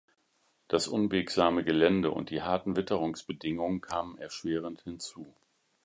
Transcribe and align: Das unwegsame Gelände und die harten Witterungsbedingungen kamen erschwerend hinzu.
Das 0.67 0.87
unwegsame 0.87 1.63
Gelände 1.63 2.09
und 2.09 2.31
die 2.31 2.41
harten 2.41 2.75
Witterungsbedingungen 2.75 3.81
kamen 3.81 4.17
erschwerend 4.17 4.81
hinzu. 4.81 5.31